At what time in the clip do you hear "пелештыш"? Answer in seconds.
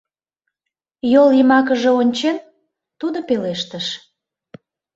3.27-3.87